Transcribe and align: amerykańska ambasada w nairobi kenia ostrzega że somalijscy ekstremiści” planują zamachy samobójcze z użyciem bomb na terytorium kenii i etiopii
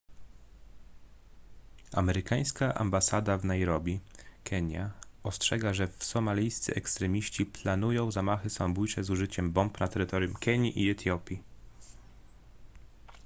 amerykańska 1.93 2.73
ambasada 2.75 3.37
w 3.37 3.45
nairobi 3.45 3.99
kenia 4.43 4.91
ostrzega 5.23 5.73
że 5.73 5.87
somalijscy 5.87 6.73
ekstremiści” 6.75 7.45
planują 7.45 8.11
zamachy 8.11 8.49
samobójcze 8.49 9.03
z 9.03 9.09
użyciem 9.09 9.51
bomb 9.51 9.79
na 9.79 9.87
terytorium 9.87 10.33
kenii 10.33 10.79
i 10.83 10.89
etiopii 10.89 11.43